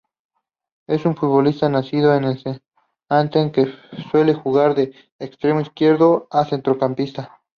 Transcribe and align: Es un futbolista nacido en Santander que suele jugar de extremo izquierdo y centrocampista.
Es 0.87 1.05
un 1.05 1.15
futbolista 1.15 1.69
nacido 1.69 2.15
en 2.15 2.35
Santander 3.07 3.51
que 3.51 3.71
suele 4.09 4.33
jugar 4.33 4.73
de 4.73 4.95
extremo 5.19 5.61
izquierdo 5.61 6.27
y 6.31 6.49
centrocampista. 6.49 7.39